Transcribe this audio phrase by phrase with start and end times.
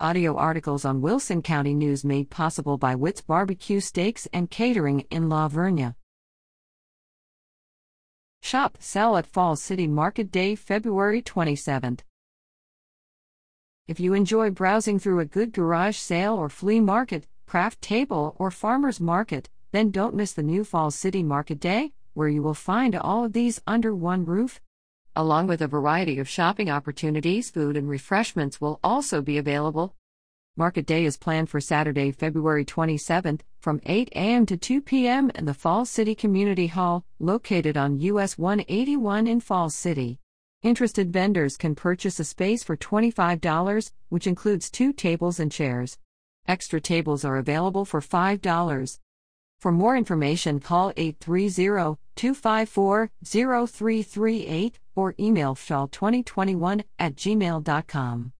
[0.00, 5.28] Audio articles on Wilson County News made possible by Witt's Barbecue Steaks and Catering in
[5.28, 5.94] La Vernia.
[8.42, 12.00] Shop, sell at Falls City Market Day, February 27th.
[13.86, 18.50] If you enjoy browsing through a good garage sale or flea market, craft table, or
[18.50, 22.96] farmer's market, then don't miss the new Falls City Market Day, where you will find
[22.96, 24.60] all of these under one roof.
[25.16, 29.94] Along with a variety of shopping opportunities, food and refreshments will also be available.
[30.56, 34.44] Market Day is planned for Saturday, February 27th from 8 a.m.
[34.46, 35.30] to 2 p.m.
[35.36, 40.18] in the Falls City Community Hall, located on US 181 in Falls City.
[40.64, 45.96] Interested vendors can purchase a space for $25, which includes two tables and chairs.
[46.48, 48.98] Extra tables are available for $5.
[49.64, 58.32] For more information, call 830 254 0338 or email fall2021 at gmail.com.